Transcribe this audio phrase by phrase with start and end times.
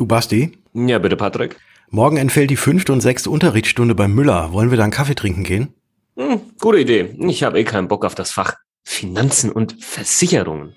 [0.00, 0.52] Du Basti?
[0.72, 1.58] Ja, bitte, Patrick.
[1.90, 4.50] Morgen entfällt die fünfte und sechste Unterrichtsstunde beim Müller.
[4.50, 5.74] Wollen wir da einen Kaffee trinken gehen?
[6.16, 7.14] Hm, gute Idee.
[7.28, 10.72] Ich habe eh keinen Bock auf das Fach Finanzen und Versicherungen.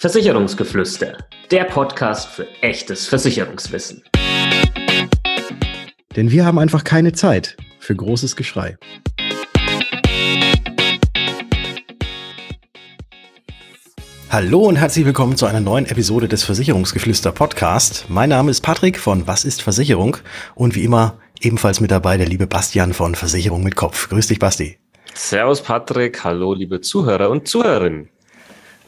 [0.00, 1.18] Versicherungsgeflüster.
[1.52, 4.02] Der Podcast für echtes Versicherungswissen.
[6.16, 8.78] Denn wir haben einfach keine Zeit für großes Geschrei.
[14.32, 18.04] Hallo und herzlich willkommen zu einer neuen Episode des Versicherungsgeflüster Podcast.
[18.08, 20.18] Mein Name ist Patrick von Was ist Versicherung
[20.54, 24.08] und wie immer ebenfalls mit dabei der liebe Bastian von Versicherung mit Kopf.
[24.08, 24.78] Grüß dich, Basti.
[25.14, 26.22] Servus, Patrick.
[26.22, 28.08] Hallo, liebe Zuhörer und Zuhörerinnen.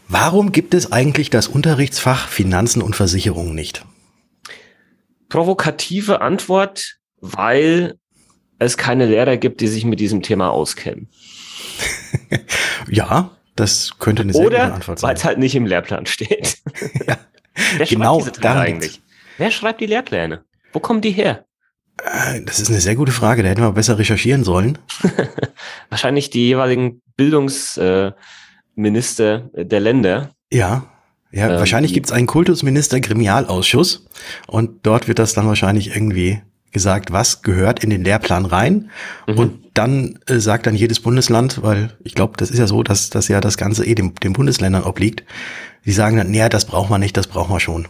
[0.07, 3.85] Warum gibt es eigentlich das Unterrichtsfach Finanzen und Versicherung nicht?
[5.29, 7.99] Provokative Antwort, weil
[8.61, 11.09] es keine Lehrer gibt, die sich mit diesem Thema auskennen.
[12.89, 15.09] ja, das könnte eine sehr Oder gute Antwort sein.
[15.09, 16.59] weil es halt nicht im Lehrplan steht.
[17.07, 17.17] ja,
[17.77, 19.03] Wer genau schreibt diese eigentlich?
[19.39, 20.45] Wer schreibt die Lehrpläne?
[20.73, 21.45] Wo kommen die her?
[22.03, 23.43] Äh, Das ist eine sehr gute Frage.
[23.43, 24.79] Da hätten wir besser recherchieren sollen.
[25.91, 28.15] Wahrscheinlich die jeweiligen Bildungsminister
[29.55, 30.31] der Länder.
[30.51, 30.87] Ja.
[31.35, 34.07] Ja, Ähm, wahrscheinlich gibt es einen Kultusminister-Gremialausschuss
[34.49, 38.91] und dort wird das dann wahrscheinlich irgendwie gesagt, was gehört in den Lehrplan rein.
[39.27, 39.39] Mhm.
[39.39, 43.11] Und dann äh, sagt dann jedes Bundesland, weil ich glaube, das ist ja so, dass
[43.11, 45.25] das ja das Ganze eh dem, den Bundesländern obliegt.
[45.85, 47.89] Die sagen dann, nee, das braucht man nicht, das braucht man schon.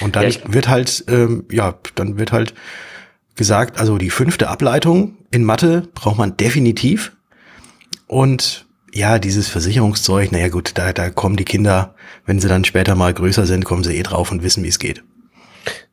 [0.00, 2.54] Und dann Ja, wird halt, ähm, ja, dann wird halt
[3.36, 7.12] gesagt, also die fünfte Ableitung in Mathe braucht man definitiv.
[8.06, 11.94] Und ja, dieses Versicherungszeug, naja gut, da, da kommen die Kinder,
[12.26, 14.78] wenn sie dann später mal größer sind, kommen sie eh drauf und wissen, wie es
[14.78, 15.02] geht.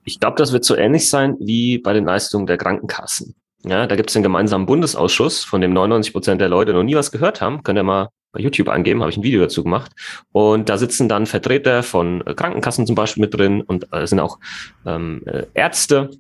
[0.04, 3.36] Ich glaube, das wird so ähnlich sein wie bei den Leistungen der Krankenkassen.
[3.64, 6.96] Ja, da gibt es den gemeinsamen Bundesausschuss, von dem 99 Prozent der Leute noch nie
[6.96, 7.64] was gehört haben.
[7.64, 9.92] Könnt ihr mal bei YouTube angeben, habe ich ein Video dazu gemacht.
[10.32, 14.20] Und da sitzen dann Vertreter von äh, Krankenkassen zum Beispiel mit drin und äh, sind
[14.20, 14.40] auch
[14.86, 16.12] ähm, äh, Ärzte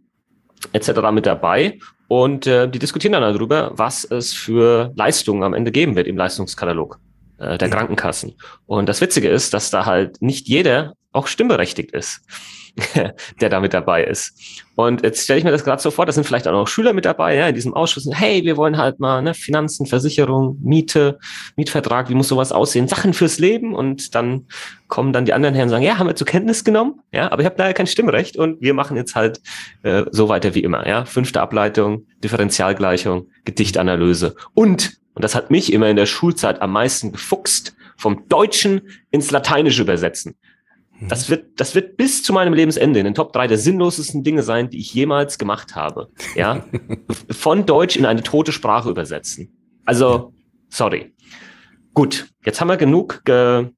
[0.73, 1.11] etc.
[1.11, 1.77] mit dabei.
[2.07, 6.17] Und äh, die diskutieren dann darüber, was es für Leistungen am Ende geben wird im
[6.17, 7.00] Leistungskatalog
[7.38, 7.69] äh, der.
[7.69, 8.35] Krankenkassen.
[8.66, 12.22] Und das Witzige ist, dass da halt nicht jeder auch stimmberechtigt ist,
[13.41, 14.63] der da mit dabei ist.
[14.75, 16.94] Und jetzt stelle ich mir das gerade so vor, da sind vielleicht auch noch Schüler
[16.94, 18.07] mit dabei, ja, in diesem Ausschuss.
[18.11, 21.17] Hey, wir wollen halt mal ne, Finanzen, Versicherung, Miete,
[21.56, 22.88] Mietvertrag, wie muss sowas aussehen?
[22.88, 23.73] Sachen fürs Leben.
[23.73, 24.45] Und dann
[24.88, 27.41] kommen dann die anderen her und sagen, ja, haben wir zur Kenntnis genommen, ja, aber
[27.41, 29.41] ich habe leider kein Stimmrecht und wir machen jetzt halt
[29.83, 31.06] äh, so weiter wie immer, ja.
[31.06, 37.11] Fünfte Ableitung, Differentialgleichung, Gedichtanalyse und, und das hat mich immer in der Schulzeit am meisten
[37.11, 40.35] gefuchst, vom Deutschen ins Lateinische übersetzen.
[41.02, 44.41] Das wird, das wird bis zu meinem Lebensende in den Top 3 der sinnlosesten Dinge
[44.44, 46.09] sein, die ich jemals gemacht habe.
[46.35, 46.66] Ja,
[47.31, 49.56] von Deutsch in eine tote Sprache übersetzen.
[49.86, 50.34] Also,
[50.69, 51.13] sorry.
[51.94, 53.69] Gut, jetzt haben wir genug ge,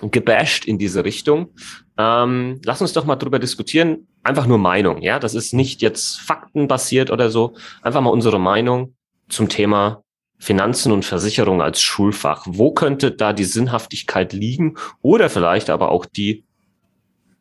[0.00, 1.54] gebasht in diese Richtung.
[1.96, 4.08] Ähm, lass uns doch mal drüber diskutieren.
[4.22, 5.18] Einfach nur Meinung, ja.
[5.18, 7.54] Das ist nicht jetzt faktenbasiert oder so.
[7.82, 8.94] Einfach mal unsere Meinung
[9.28, 10.02] zum Thema
[10.38, 12.44] Finanzen und Versicherung als Schulfach.
[12.46, 16.44] Wo könnte da die Sinnhaftigkeit liegen oder vielleicht aber auch die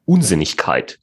[0.07, 0.99] Unsinnigkeit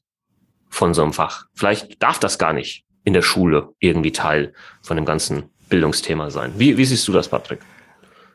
[0.68, 1.46] von so einem Fach?
[1.54, 6.52] Vielleicht darf das gar nicht in der Schule irgendwie Teil von dem ganzen Bildungsthema sein.
[6.56, 7.60] Wie, wie siehst du das, Patrick?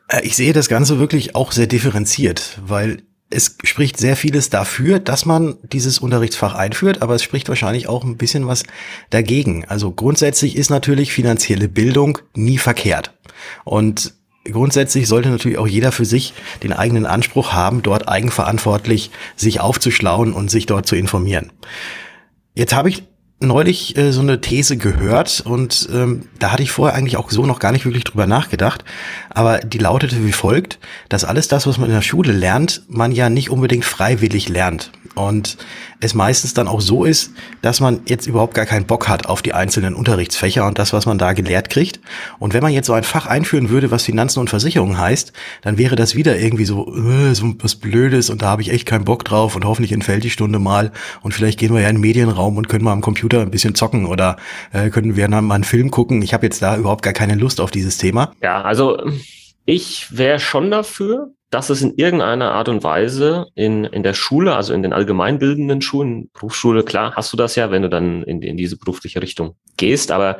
[0.08, 4.98] Äh, Ich sehe das Ganze wirklich auch sehr differenziert, weil es spricht sehr vieles dafür,
[4.98, 8.64] dass man dieses Unterrichtsfach einführt, aber es spricht wahrscheinlich auch ein bisschen was
[9.10, 9.64] dagegen.
[9.66, 13.12] Also grundsätzlich ist natürlich finanzielle Bildung nie verkehrt.
[13.64, 14.14] Und
[14.44, 20.32] grundsätzlich sollte natürlich auch jeder für sich den eigenen Anspruch haben, dort eigenverantwortlich sich aufzuschlauen
[20.32, 21.52] und sich dort zu informieren.
[22.54, 23.04] Jetzt habe ich
[23.40, 27.46] neulich äh, so eine These gehört und ähm, da hatte ich vorher eigentlich auch so
[27.46, 28.84] noch gar nicht wirklich drüber nachgedacht,
[29.30, 30.78] aber die lautete wie folgt,
[31.08, 34.92] dass alles das, was man in der Schule lernt, man ja nicht unbedingt freiwillig lernt
[35.14, 35.56] und
[36.00, 37.32] es meistens dann auch so ist,
[37.62, 41.06] dass man jetzt überhaupt gar keinen Bock hat auf die einzelnen Unterrichtsfächer und das, was
[41.06, 42.00] man da gelehrt kriegt.
[42.38, 45.32] Und wenn man jetzt so ein Fach einführen würde, was Finanzen und Versicherung heißt,
[45.62, 48.86] dann wäre das wieder irgendwie so, äh, so was Blödes und da habe ich echt
[48.86, 51.96] keinen Bock drauf und hoffentlich entfällt die Stunde mal und vielleicht gehen wir ja in
[51.96, 54.36] den Medienraum und können mal am Computer ein bisschen zocken oder
[54.72, 56.22] äh, können wir dann mal einen Film gucken.
[56.22, 58.32] Ich habe jetzt da überhaupt gar keine Lust auf dieses Thema.
[58.42, 58.96] Ja, also
[59.64, 64.54] ich wäre schon dafür, dass es in irgendeiner Art und Weise in, in der Schule,
[64.54, 68.40] also in den allgemeinbildenden Schulen, Berufsschule, klar, hast du das ja, wenn du dann in,
[68.42, 70.38] in diese berufliche Richtung gehst, aber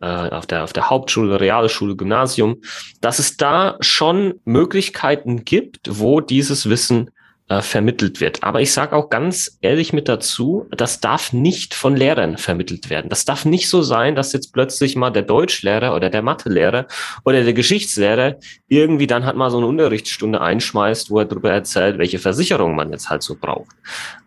[0.00, 2.60] äh, auf, der, auf der Hauptschule, Realschule, Gymnasium,
[3.00, 7.10] dass es da schon Möglichkeiten gibt, wo dieses Wissen
[7.50, 8.44] äh, vermittelt wird.
[8.44, 13.10] Aber ich sage auch ganz ehrlich mit dazu, das darf nicht von Lehrern vermittelt werden.
[13.10, 16.86] Das darf nicht so sein, dass jetzt plötzlich mal der Deutschlehrer oder der Mathelehrer
[17.24, 18.36] oder der Geschichtslehrer
[18.68, 22.92] irgendwie dann halt mal so eine Unterrichtsstunde einschmeißt, wo er darüber erzählt, welche Versicherung man
[22.92, 23.74] jetzt halt so braucht.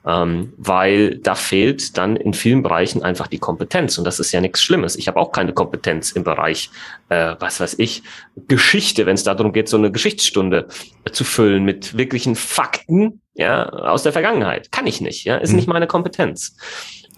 [0.05, 4.41] ähm, weil da fehlt dann in vielen Bereichen einfach die Kompetenz und das ist ja
[4.41, 4.95] nichts Schlimmes.
[4.97, 6.69] Ich habe auch keine Kompetenz im Bereich,
[7.09, 8.03] äh, was weiß ich,
[8.47, 10.67] Geschichte, wenn es darum geht, so eine Geschichtsstunde
[11.11, 14.71] zu füllen mit wirklichen Fakten ja, aus der Vergangenheit.
[14.71, 15.55] Kann ich nicht, ja, ist mhm.
[15.57, 16.55] nicht meine Kompetenz.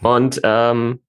[0.02, 1.00] Und ähm,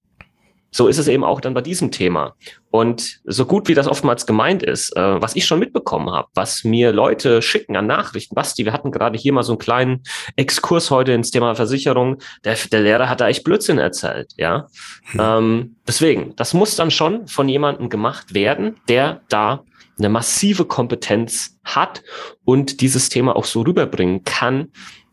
[0.71, 2.35] so ist es eben auch dann bei diesem Thema.
[2.69, 6.63] Und so gut wie das oftmals gemeint ist, äh, was ich schon mitbekommen habe, was
[6.63, 10.03] mir Leute schicken an Nachrichten, Basti, wir hatten gerade hier mal so einen kleinen
[10.35, 14.67] Exkurs heute ins Thema Versicherung, der, der Lehrer hat da echt Blödsinn erzählt, ja.
[15.11, 15.19] Hm.
[15.19, 19.63] Ähm, deswegen, das muss dann schon von jemandem gemacht werden, der da
[19.97, 22.03] eine massive Kompetenz hat
[22.45, 24.69] und dieses Thema auch so rüberbringen kann,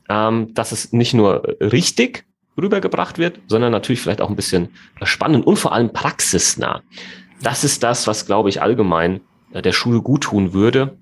[0.08, 2.25] ähm, dass es nicht nur richtig
[2.60, 4.69] rübergebracht wird, sondern natürlich vielleicht auch ein bisschen
[5.02, 6.82] spannend und vor allem praxisnah.
[7.42, 9.20] Das ist das, was, glaube ich, allgemein
[9.52, 10.96] äh, der Schule gut tun würde,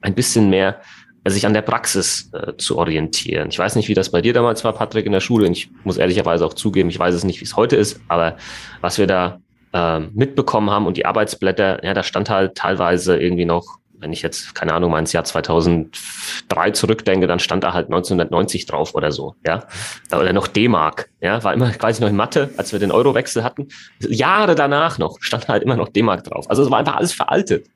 [0.00, 0.80] ein bisschen mehr
[1.24, 3.48] äh, sich an der Praxis äh, zu orientieren.
[3.48, 5.46] Ich weiß nicht, wie das bei dir damals war, Patrick, in der Schule.
[5.46, 8.36] Und ich muss ehrlicherweise auch zugeben, ich weiß es nicht, wie es heute ist, aber
[8.80, 9.40] was wir da
[9.74, 14.20] äh, mitbekommen haben und die Arbeitsblätter, ja, da stand halt teilweise irgendwie noch wenn ich
[14.20, 19.10] jetzt, keine Ahnung, mal ins Jahr 2003 zurückdenke, dann stand da halt 1990 drauf oder
[19.10, 19.64] so, ja.
[20.12, 21.42] Oder noch D-Mark, ja.
[21.42, 23.68] War immer quasi noch in Mathe, als wir den Eurowechsel hatten.
[24.00, 26.50] Jahre danach noch stand halt immer noch D-Mark drauf.
[26.50, 27.66] Also es war einfach alles veraltet.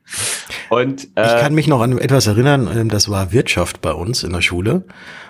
[0.69, 4.23] Und, äh, ich kann mich noch an etwas erinnern, ähm, das war Wirtschaft bei uns
[4.23, 4.85] in der Schule.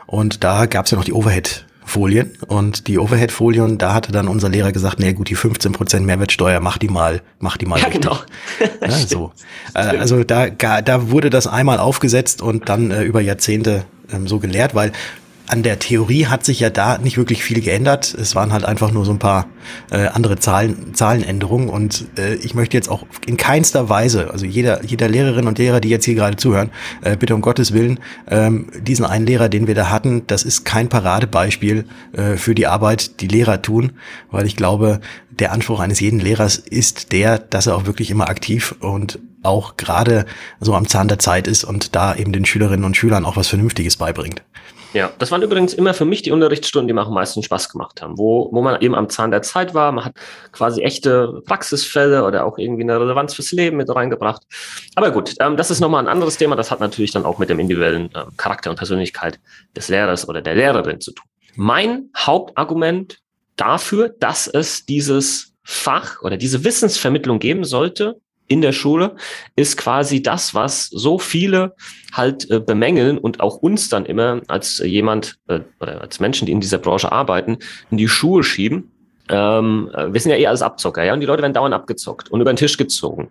[0.07, 4.29] Und da gab es ja noch die Overhead Folien und die Overhead-Folien, da hatte dann
[4.29, 7.79] unser Lehrer gesagt, nee gut, die 15% Mehrwertsteuer, mach die mal, mach die mal.
[7.79, 8.03] Ja, richtig.
[8.03, 8.19] genau.
[8.81, 9.33] ja, so.
[9.75, 14.39] Äh, also da, da wurde das einmal aufgesetzt und dann äh, über Jahrzehnte ähm, so
[14.39, 14.93] gelehrt, weil
[15.49, 18.15] an der Theorie hat sich ja da nicht wirklich viel geändert.
[18.15, 19.47] Es waren halt einfach nur so ein paar
[19.91, 21.71] äh, andere Zahlen, Zahlenänderungen.
[21.71, 25.81] Und äh, ich möchte jetzt auch in keinster Weise, also jeder, jeder Lehrerin und Lehrer,
[25.81, 26.71] die jetzt hier gerade zuhören,
[27.03, 27.99] äh, bitte um Gottes Willen,
[28.31, 32.67] ähm, diesen einen Lehrer, den wir da hatten, das ist kein Paradebeispiel äh, für die
[32.67, 33.93] Arbeit, die Lehrer tun,
[34.31, 35.01] weil ich glaube,
[35.31, 39.77] der Anspruch eines jeden Lehrers ist der, dass er auch wirklich immer aktiv und auch
[39.77, 40.27] gerade
[40.61, 43.49] so am Zahn der Zeit ist und da eben den Schülerinnen und Schülern auch was
[43.49, 44.43] Vernünftiges beibringt.
[44.95, 48.01] Ja, das waren übrigens immer für mich die Unterrichtsstunden, die mir am meisten Spaß gemacht
[48.01, 49.93] haben, wo, wo man eben am Zahn der Zeit war.
[49.93, 50.15] Man hat
[50.53, 54.43] quasi echte Praxisfälle oder auch irgendwie eine Relevanz fürs Leben mit reingebracht.
[54.95, 56.57] Aber gut, ähm, das ist nochmal ein anderes Thema.
[56.57, 59.39] Das hat natürlich dann auch mit dem individuellen äh, Charakter und Persönlichkeit
[59.77, 61.27] des Lehrers oder der Lehrerin zu tun.
[61.55, 63.19] Mein Hauptargument
[63.57, 69.15] dafür, dass es dieses Fach oder diese Wissensvermittlung geben sollte, in der Schule
[69.57, 71.75] ist quasi das, was so viele
[72.13, 76.53] halt äh, bemängeln und auch uns dann immer als jemand äh, oder als Menschen, die
[76.53, 77.59] in dieser Branche arbeiten,
[77.91, 78.91] in die Schuhe schieben.
[79.29, 82.31] Ähm, äh, wir sind ja eh alles Abzocker, ja, und die Leute werden dauernd abgezockt
[82.31, 83.31] und über den Tisch gezogen.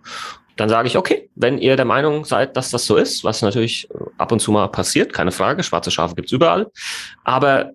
[0.56, 3.90] Dann sage ich, okay, wenn ihr der Meinung seid, dass das so ist, was natürlich
[3.90, 6.70] äh, ab und zu mal passiert, keine Frage, schwarze Schafe gibt's überall,
[7.24, 7.72] aber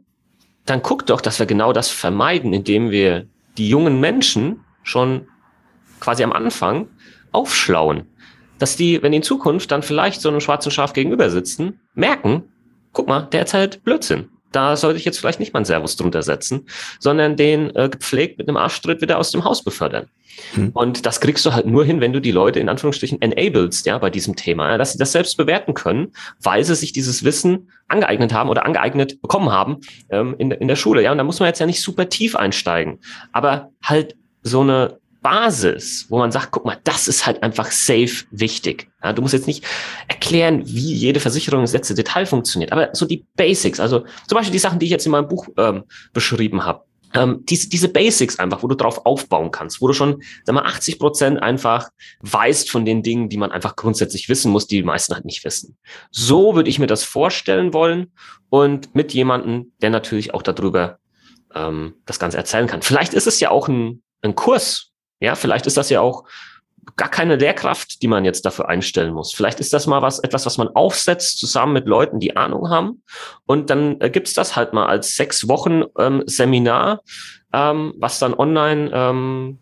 [0.65, 5.27] dann guckt doch, dass wir genau das vermeiden, indem wir die jungen Menschen schon
[5.99, 6.87] quasi am Anfang
[7.33, 8.07] aufschlauen,
[8.59, 12.43] dass die, wenn die in Zukunft dann vielleicht so einem schwarzen Schaf gegenüber sitzen, merken,
[12.93, 14.29] guck mal, der erzählt Blödsinn.
[14.53, 16.67] Da sollte ich jetzt vielleicht nicht mal ein Servus drunter setzen,
[16.99, 20.07] sondern den äh, gepflegt mit einem Arschtritt wieder aus dem Haus befördern.
[20.53, 20.69] Hm.
[20.73, 23.97] Und das kriegst du halt nur hin, wenn du die Leute in Anführungsstrichen enablest, ja,
[23.97, 27.71] bei diesem Thema, ja, dass sie das selbst bewerten können, weil sie sich dieses Wissen
[27.87, 31.01] angeeignet haben oder angeeignet bekommen haben ähm, in, in der Schule.
[31.01, 32.99] Ja, und da muss man jetzt ja nicht super tief einsteigen,
[33.31, 38.25] aber halt so eine Basis, wo man sagt, guck mal, das ist halt einfach safe
[38.29, 38.89] wichtig.
[39.01, 39.63] Ja, du musst jetzt nicht
[40.07, 44.51] erklären, wie jede Versicherung ins letzte Detail funktioniert, aber so die Basics, also zum Beispiel
[44.51, 46.83] die Sachen, die ich jetzt in meinem Buch ähm, beschrieben habe.
[47.15, 50.63] Ähm, diese, diese Basics einfach, wo du drauf aufbauen kannst, wo du schon, sag mal,
[50.63, 51.89] 80 Prozent einfach
[52.21, 55.45] weißt von den Dingen, die man einfach grundsätzlich wissen muss, die die meisten halt nicht
[55.45, 55.77] wissen.
[56.11, 58.11] So würde ich mir das vorstellen wollen
[58.49, 60.97] und mit jemandem, der natürlich auch darüber
[61.53, 62.81] ähm, das Ganze erzählen kann.
[62.81, 64.92] Vielleicht ist es ja auch ein, ein Kurs,
[65.23, 66.25] ja, vielleicht ist das ja auch
[66.97, 69.33] gar keine Lehrkraft, die man jetzt dafür einstellen muss.
[69.33, 73.01] Vielleicht ist das mal was, etwas, was man aufsetzt zusammen mit Leuten, die Ahnung haben.
[73.45, 77.01] Und dann äh, gibt's das halt mal als sechs Wochen ähm, Seminar,
[77.53, 79.59] ähm, was dann online ähm,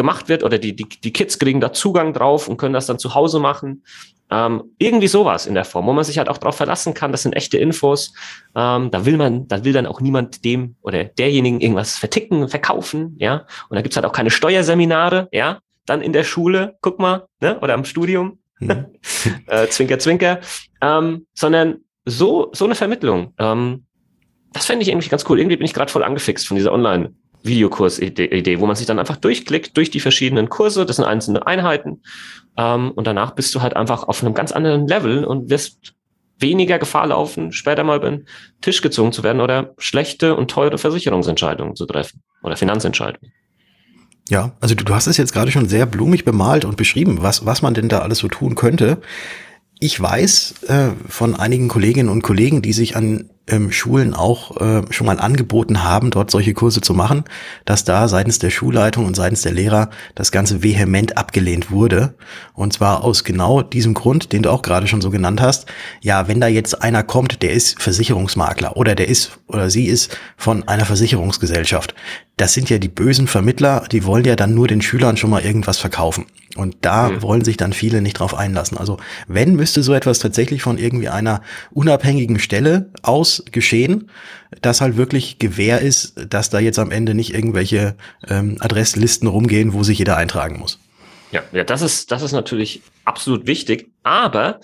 [0.00, 2.98] gemacht wird oder die, die, die Kids kriegen da Zugang drauf und können das dann
[2.98, 3.84] zu Hause machen.
[4.30, 7.24] Ähm, irgendwie sowas in der Form, wo man sich halt auch darauf verlassen kann, das
[7.24, 8.14] sind echte Infos.
[8.54, 13.14] Ähm, da will man, da will dann auch niemand dem oder derjenigen irgendwas verticken, verkaufen,
[13.18, 13.46] ja.
[13.68, 17.60] Und da gibt's halt auch keine Steuerseminare, ja, dann in der Schule, guck mal, ne?
[17.60, 18.38] Oder am Studium.
[18.58, 18.86] Mhm.
[19.48, 20.40] äh, zwinker, zwinker.
[20.80, 23.34] Ähm, sondern so, so eine Vermittlung.
[23.38, 23.84] Ähm,
[24.54, 25.38] das fände ich irgendwie ganz cool.
[25.38, 29.16] Irgendwie bin ich gerade voll angefixt von dieser Online- Videokurs-Idee, wo man sich dann einfach
[29.16, 32.02] durchklickt durch die verschiedenen Kurse, das sind einzelne Einheiten,
[32.56, 35.94] ähm, und danach bist du halt einfach auf einem ganz anderen Level und wirst
[36.38, 38.26] weniger Gefahr laufen, später mal über den
[38.60, 43.32] Tisch gezogen zu werden oder schlechte und teure Versicherungsentscheidungen zu treffen oder Finanzentscheidungen.
[44.28, 47.46] Ja, also du, du hast es jetzt gerade schon sehr blumig bemalt und beschrieben, was,
[47.46, 49.00] was man denn da alles so tun könnte.
[49.82, 54.82] Ich weiß äh, von einigen Kolleginnen und Kollegen, die sich an ähm, Schulen auch äh,
[54.90, 57.24] schon mal angeboten haben, dort solche Kurse zu machen,
[57.64, 62.12] dass da seitens der Schulleitung und seitens der Lehrer das Ganze vehement abgelehnt wurde.
[62.52, 65.64] Und zwar aus genau diesem Grund, den du auch gerade schon so genannt hast.
[66.02, 70.14] Ja, wenn da jetzt einer kommt, der ist Versicherungsmakler oder der ist oder sie ist
[70.36, 71.94] von einer Versicherungsgesellschaft.
[72.36, 75.42] Das sind ja die bösen Vermittler, die wollen ja dann nur den Schülern schon mal
[75.42, 76.26] irgendwas verkaufen.
[76.56, 77.22] Und da mhm.
[77.22, 78.76] wollen sich dann viele nicht drauf einlassen.
[78.76, 84.10] Also wenn müsste so etwas tatsächlich von irgendwie einer unabhängigen Stelle aus geschehen,
[84.60, 87.96] dass halt wirklich Gewähr ist, dass da jetzt am Ende nicht irgendwelche
[88.28, 90.80] ähm, Adresslisten rumgehen, wo sich jeder eintragen muss.
[91.30, 93.92] Ja, ja, das ist, das ist natürlich absolut wichtig.
[94.02, 94.60] Aber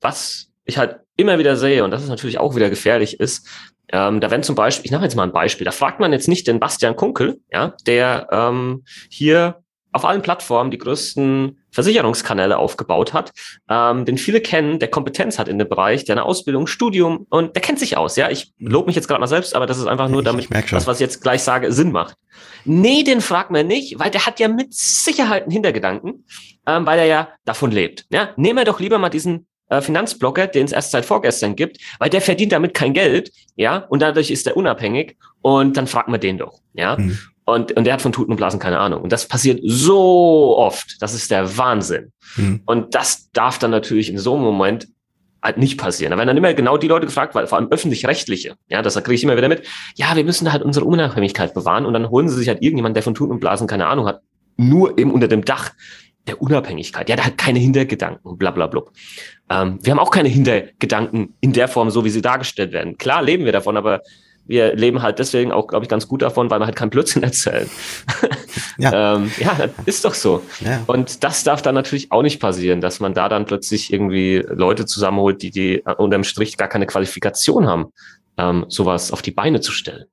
[0.00, 3.46] was ich halt immer wieder sehe, und das ist natürlich auch wieder gefährlich, ist,
[3.92, 6.28] ähm, da wenn zum Beispiel, ich mache jetzt mal ein Beispiel, da fragt man jetzt
[6.28, 13.12] nicht den Bastian Kunkel, ja, der ähm, hier auf allen Plattformen die größten Versicherungskanäle aufgebaut
[13.12, 13.32] hat,
[13.68, 17.54] ähm, den viele kennen, der Kompetenz hat in dem Bereich, der eine Ausbildung, Studium und
[17.54, 18.16] der kennt sich aus.
[18.16, 20.86] Ja, ich lobe mich jetzt gerade mal selbst, aber das ist einfach nur, damit das,
[20.86, 22.16] was ich jetzt gleich sage, Sinn macht.
[22.64, 26.24] Nee, den fragt man nicht, weil der hat ja mit Sicherheit einen Hintergedanken,
[26.66, 28.06] ähm, weil er ja davon lebt.
[28.10, 31.78] Ja, nehmen wir doch lieber mal diesen äh, Finanzblocker, den es erst seit vorgestern gibt,
[31.98, 36.08] weil der verdient damit kein Geld, ja, und dadurch ist er unabhängig und dann fragt
[36.08, 36.96] man den doch, ja.
[36.96, 37.18] Mhm.
[37.54, 39.02] Und, und der hat von Tuten und Blasen keine Ahnung.
[39.02, 41.00] Und das passiert so oft.
[41.00, 42.12] Das ist der Wahnsinn.
[42.36, 42.62] Mhm.
[42.66, 44.88] Und das darf dann natürlich in so einem Moment
[45.42, 46.10] halt nicht passieren.
[46.10, 49.14] Da werden dann immer genau die Leute gefragt, weil vor allem öffentlich-rechtliche, ja, das kriege
[49.14, 49.62] ich immer wieder mit,
[49.96, 53.02] ja, wir müssen halt unsere Unabhängigkeit bewahren und dann holen sie sich halt irgendjemand, der
[53.02, 54.20] von Tuten und Blasen keine Ahnung hat,
[54.56, 55.70] nur eben unter dem Dach
[56.26, 57.08] der Unabhängigkeit.
[57.08, 58.82] Ja, der hat keine Hintergedanken, bla bla bla.
[59.48, 62.98] Ähm, wir haben auch keine Hintergedanken in der Form, so wie sie dargestellt werden.
[62.98, 64.02] Klar leben wir davon, aber
[64.46, 67.22] wir leben halt deswegen auch, glaube ich, ganz gut davon, weil wir halt keinen Blödsinn
[67.22, 67.70] erzählen.
[68.78, 70.42] Ja, ähm, ja das ist doch so.
[70.60, 70.82] Ja.
[70.86, 74.86] Und das darf dann natürlich auch nicht passieren, dass man da dann plötzlich irgendwie Leute
[74.86, 77.92] zusammenholt, die, die unterm Strich gar keine Qualifikation haben,
[78.38, 80.06] ähm, sowas auf die Beine zu stellen.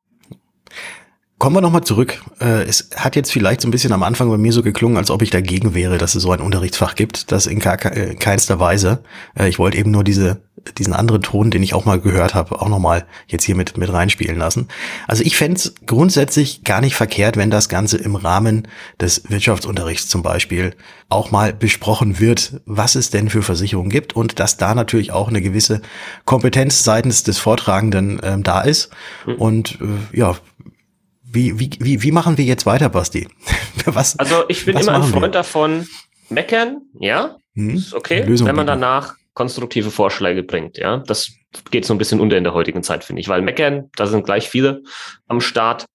[1.39, 2.19] Kommen wir nochmal zurück.
[2.39, 5.11] Äh, es hat jetzt vielleicht so ein bisschen am Anfang bei mir so geklungen, als
[5.11, 7.31] ob ich dagegen wäre, dass es so ein Unterrichtsfach gibt.
[7.31, 9.03] Das in äh, keinster Weise.
[9.37, 10.41] Äh, ich wollte eben nur diese,
[10.79, 13.93] diesen anderen Ton, den ich auch mal gehört habe, auch nochmal jetzt hier mit, mit
[13.93, 14.67] reinspielen lassen.
[15.07, 18.67] Also ich fände es grundsätzlich gar nicht verkehrt, wenn das Ganze im Rahmen
[18.99, 20.73] des Wirtschaftsunterrichts zum Beispiel
[21.09, 25.27] auch mal besprochen wird, was es denn für Versicherungen gibt und dass da natürlich auch
[25.27, 25.81] eine gewisse
[26.25, 28.89] Kompetenz seitens des Vortragenden ähm, da ist.
[29.27, 29.35] Mhm.
[29.35, 30.35] Und äh, ja,
[31.37, 33.27] wie, wie, wie, wie machen wir jetzt weiter, Basti?
[33.85, 35.29] was, also ich bin immer ein Freund wir?
[35.29, 35.87] davon,
[36.29, 37.75] meckern, ja, hm?
[37.75, 40.97] ist okay, Lösung wenn man danach konstruktive Vorschläge bringt, ja.
[41.05, 41.31] Das
[41.69, 44.25] geht so ein bisschen unter in der heutigen Zeit, finde ich, weil meckern, da sind
[44.25, 44.81] gleich viele
[45.27, 45.85] am Start,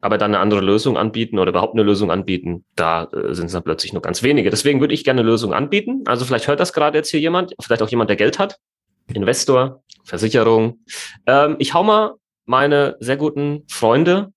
[0.00, 3.52] aber dann eine andere Lösung anbieten oder überhaupt eine Lösung anbieten, da äh, sind es
[3.52, 4.48] dann plötzlich nur ganz wenige.
[4.48, 6.04] Deswegen würde ich gerne eine Lösung anbieten.
[6.06, 8.56] Also vielleicht hört das gerade jetzt hier jemand, vielleicht auch jemand, der Geld hat,
[9.12, 10.80] Investor, Versicherung.
[11.26, 12.14] Ähm, ich hau mal
[12.46, 14.32] meine sehr guten Freunde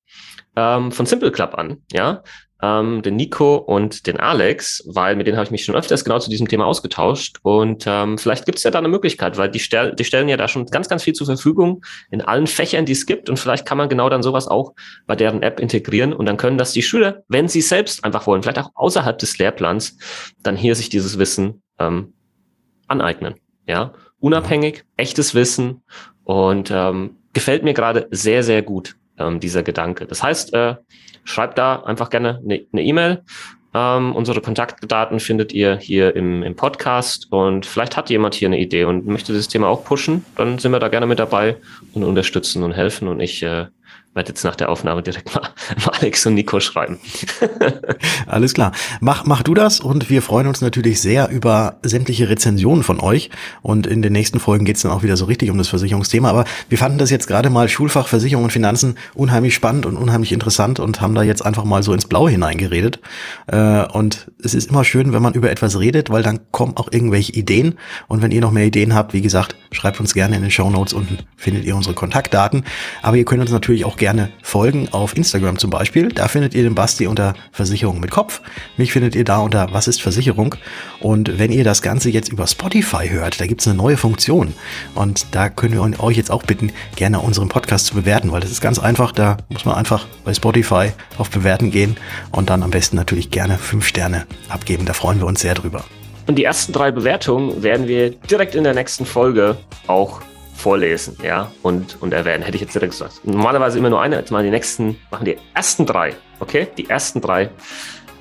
[0.55, 2.23] ähm, von Simple Club an, ja,
[2.61, 6.19] ähm, den Nico und den Alex, weil mit denen habe ich mich schon öfters genau
[6.19, 7.37] zu diesem Thema ausgetauscht.
[7.41, 10.37] Und ähm, vielleicht gibt es ja da eine Möglichkeit, weil die, stell die stellen ja
[10.37, 13.29] da schon ganz, ganz viel zur Verfügung in allen Fächern, die es gibt.
[13.29, 14.73] Und vielleicht kann man genau dann sowas auch
[15.07, 16.11] bei deren App integrieren.
[16.11, 19.37] Und dann können das die Schüler, wenn sie selbst einfach wollen, vielleicht auch außerhalb des
[19.37, 19.97] Lehrplans,
[20.43, 22.13] dann hier sich dieses Wissen ähm,
[22.87, 23.35] aneignen.
[23.67, 25.83] Ja, unabhängig, echtes Wissen
[26.23, 30.05] und ähm, gefällt mir gerade sehr, sehr gut ähm, dieser Gedanke.
[30.05, 30.75] Das heißt, äh,
[31.23, 33.23] schreibt da einfach gerne eine E-Mail.
[33.73, 38.59] ähm, unsere Kontaktdaten findet ihr hier im, im Podcast und vielleicht hat jemand hier eine
[38.59, 41.57] Idee und möchte das Thema auch pushen, dann sind wir da gerne mit dabei
[41.93, 43.67] und unterstützen und helfen und ich äh,
[44.15, 45.41] werde jetzt nach der Aufnahme direkt mal,
[45.85, 46.99] mal Alex und Nico schreiben.
[48.27, 48.71] Alles klar.
[49.01, 53.29] Mach, mach du das und wir freuen uns natürlich sehr über sämtliche Rezensionen von euch.
[53.61, 56.29] Und in den nächsten Folgen geht es dann auch wieder so richtig um das Versicherungsthema.
[56.29, 60.31] Aber wir fanden das jetzt gerade mal Schulfach Versicherung und Finanzen unheimlich spannend und unheimlich
[60.31, 62.99] interessant und haben da jetzt einfach mal so ins Blaue hineingeredet.
[63.47, 66.91] Äh, und es ist immer schön, wenn man über etwas redet, weil dann kommen auch
[66.91, 67.75] irgendwelche Ideen.
[68.07, 70.69] Und wenn ihr noch mehr Ideen habt, wie gesagt, schreibt uns gerne in den Show
[70.69, 72.63] Notes unten, findet ihr unsere Kontaktdaten.
[73.03, 76.09] Aber ihr könnt uns natürlich auch gerne folgen auf Instagram zum Beispiel.
[76.09, 78.41] Da findet ihr den Basti unter Versicherung mit Kopf.
[78.77, 80.55] Mich findet ihr da unter Was ist Versicherung?
[80.99, 84.53] Und wenn ihr das Ganze jetzt über Spotify hört, da gibt es eine neue Funktion.
[84.95, 88.49] Und da können wir euch jetzt auch bitten, gerne unseren Podcast zu bewerten, weil das
[88.49, 89.11] ist ganz einfach.
[89.11, 91.95] Da muss man einfach bei Spotify auf Bewerten gehen
[92.31, 94.85] und dann am besten natürlich gerne fünf Sterne abgeben.
[94.85, 95.83] Da freuen wir uns sehr drüber.
[96.25, 100.21] Und die ersten drei Bewertungen werden wir direkt in der nächsten Folge auch
[100.59, 103.21] vorlesen, ja, und, und erwähnen, hätte ich jetzt direkt gesagt.
[103.23, 106.67] Normalerweise immer nur eine, jetzt mal die nächsten, machen die ersten drei, okay?
[106.77, 107.49] Die ersten drei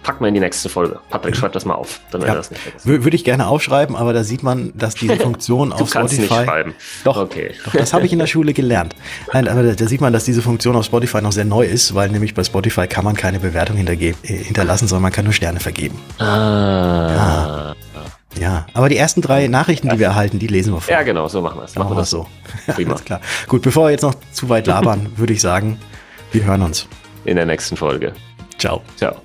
[0.09, 1.01] packen wir in die nächste Folge.
[1.11, 2.35] Patrick, schreib das mal auf, dann ja.
[2.35, 3.05] das nicht vergessen.
[3.05, 6.21] Würde ich gerne aufschreiben, aber da sieht man, dass diese Funktion auf Spotify.
[6.21, 6.75] Nicht schreiben.
[7.05, 7.51] Doch, okay.
[7.65, 8.95] Doch, das habe ich in der Schule gelernt.
[9.35, 12.09] Nein, aber da sieht man, dass diese Funktion auf Spotify noch sehr neu ist, weil
[12.09, 15.99] nämlich bei Spotify kann man keine Bewertung äh, hinterlassen, sondern man kann nur Sterne vergeben.
[16.19, 16.25] Ah.
[16.25, 17.58] Ja.
[18.49, 20.93] Ja, aber die ersten drei Nachrichten, die wir erhalten, die lesen wir vor.
[20.93, 21.75] Ja, genau, so machen wir es.
[21.75, 22.27] Machen, machen wir das so.
[22.75, 22.93] Prima.
[22.93, 23.21] Alles klar.
[23.47, 25.79] Gut, bevor wir jetzt noch zu weit labern, würde ich sagen,
[26.33, 26.89] wir hören uns.
[27.27, 28.15] In der nächsten Folge.
[28.59, 28.83] Ciao.
[28.97, 29.17] Ciao.